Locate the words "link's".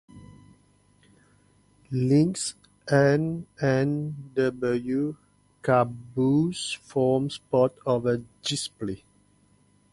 1.91-2.55